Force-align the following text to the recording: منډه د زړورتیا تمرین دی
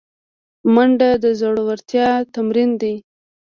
منډه 0.73 1.09
د 1.23 1.25
زړورتیا 1.39 2.09
تمرین 2.35 2.71
دی 2.81 2.95